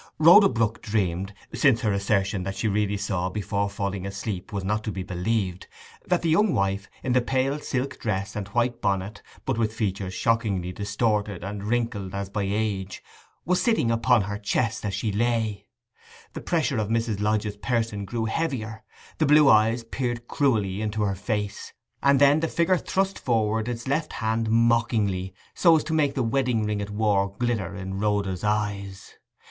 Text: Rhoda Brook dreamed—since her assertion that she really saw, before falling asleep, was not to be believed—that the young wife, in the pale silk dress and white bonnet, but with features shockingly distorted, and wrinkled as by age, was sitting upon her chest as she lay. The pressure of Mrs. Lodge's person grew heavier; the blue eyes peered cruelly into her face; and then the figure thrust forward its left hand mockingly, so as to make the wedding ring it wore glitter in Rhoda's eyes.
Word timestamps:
Rhoda 0.17 0.49
Brook 0.49 0.81
dreamed—since 0.81 1.81
her 1.81 1.93
assertion 1.93 2.41
that 2.41 2.55
she 2.55 2.67
really 2.67 2.97
saw, 2.97 3.29
before 3.29 3.69
falling 3.69 4.07
asleep, 4.07 4.51
was 4.51 4.63
not 4.63 4.83
to 4.85 4.91
be 4.91 5.03
believed—that 5.03 6.23
the 6.23 6.29
young 6.31 6.55
wife, 6.55 6.89
in 7.03 7.13
the 7.13 7.21
pale 7.21 7.59
silk 7.59 7.99
dress 7.99 8.35
and 8.35 8.47
white 8.47 8.81
bonnet, 8.81 9.21
but 9.45 9.59
with 9.59 9.71
features 9.75 10.15
shockingly 10.15 10.71
distorted, 10.71 11.43
and 11.43 11.65
wrinkled 11.65 12.15
as 12.15 12.31
by 12.31 12.41
age, 12.49 13.03
was 13.45 13.61
sitting 13.61 13.91
upon 13.91 14.23
her 14.23 14.39
chest 14.39 14.83
as 14.85 14.95
she 14.95 15.11
lay. 15.11 15.67
The 16.33 16.41
pressure 16.41 16.79
of 16.79 16.87
Mrs. 16.89 17.19
Lodge's 17.19 17.57
person 17.57 18.03
grew 18.03 18.25
heavier; 18.25 18.81
the 19.19 19.27
blue 19.27 19.49
eyes 19.49 19.83
peered 19.83 20.27
cruelly 20.27 20.81
into 20.81 21.03
her 21.03 21.13
face; 21.13 21.73
and 22.01 22.19
then 22.19 22.39
the 22.39 22.47
figure 22.47 22.79
thrust 22.79 23.19
forward 23.19 23.67
its 23.69 23.87
left 23.87 24.13
hand 24.13 24.49
mockingly, 24.49 25.35
so 25.53 25.75
as 25.77 25.83
to 25.83 25.93
make 25.93 26.15
the 26.15 26.23
wedding 26.23 26.65
ring 26.65 26.81
it 26.81 26.89
wore 26.89 27.37
glitter 27.37 27.75
in 27.75 27.99
Rhoda's 27.99 28.43
eyes. 28.43 29.19